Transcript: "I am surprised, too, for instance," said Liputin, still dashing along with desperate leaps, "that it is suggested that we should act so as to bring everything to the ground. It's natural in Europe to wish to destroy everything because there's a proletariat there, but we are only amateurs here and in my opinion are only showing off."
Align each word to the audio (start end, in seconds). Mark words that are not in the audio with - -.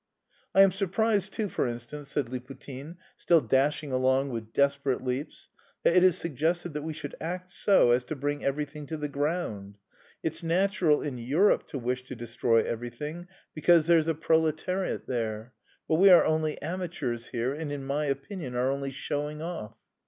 "I 0.55 0.61
am 0.63 0.71
surprised, 0.71 1.31
too, 1.31 1.47
for 1.47 1.67
instance," 1.67 2.09
said 2.09 2.25
Liputin, 2.29 2.97
still 3.17 3.39
dashing 3.39 3.91
along 3.91 4.29
with 4.29 4.51
desperate 4.51 5.03
leaps, 5.03 5.49
"that 5.83 5.95
it 5.95 6.03
is 6.03 6.17
suggested 6.17 6.73
that 6.73 6.81
we 6.81 6.91
should 6.91 7.13
act 7.21 7.51
so 7.51 7.91
as 7.91 8.03
to 8.05 8.15
bring 8.15 8.43
everything 8.43 8.87
to 8.87 8.97
the 8.97 9.07
ground. 9.07 9.77
It's 10.23 10.41
natural 10.41 11.03
in 11.03 11.19
Europe 11.19 11.67
to 11.67 11.77
wish 11.77 12.01
to 12.05 12.15
destroy 12.15 12.63
everything 12.63 13.27
because 13.53 13.85
there's 13.85 14.07
a 14.07 14.15
proletariat 14.15 15.05
there, 15.05 15.53
but 15.87 15.97
we 15.97 16.09
are 16.09 16.25
only 16.25 16.59
amateurs 16.63 17.27
here 17.27 17.53
and 17.53 17.71
in 17.71 17.85
my 17.85 18.05
opinion 18.05 18.55
are 18.55 18.71
only 18.71 18.89
showing 18.89 19.39
off." 19.43 19.75